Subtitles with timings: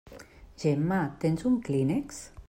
[0.61, 2.23] Gemma, tens un clínex?